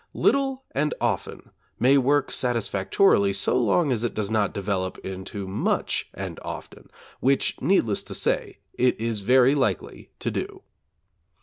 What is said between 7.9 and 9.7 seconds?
to say, it is very